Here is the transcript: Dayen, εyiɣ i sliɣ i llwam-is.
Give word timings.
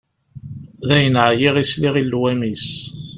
Dayen, 0.87 1.15
εyiɣ 1.25 1.55
i 1.57 1.63
sliɣ 1.71 1.95
i 1.97 2.03
llwam-is. 2.03 2.67